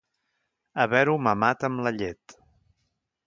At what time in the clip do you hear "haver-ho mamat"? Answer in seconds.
0.85-1.67